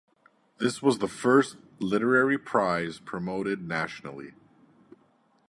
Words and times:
This 0.57 0.81
was 0.81 0.97
the 0.97 1.07
first 1.07 1.57
literary 1.79 2.39
prize 2.39 2.99
promoted 2.99 3.61
nationally. 3.67 4.33